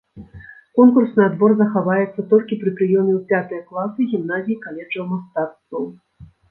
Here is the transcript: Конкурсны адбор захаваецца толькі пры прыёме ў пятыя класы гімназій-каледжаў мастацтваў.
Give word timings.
Конкурсны 0.79 1.21
адбор 1.25 1.53
захаваецца 1.59 2.25
толькі 2.33 2.59
пры 2.65 2.71
прыёме 2.81 3.13
ў 3.15 3.21
пятыя 3.33 3.61
класы 3.69 4.09
гімназій-каледжаў 4.17 5.03
мастацтваў. 5.13 5.83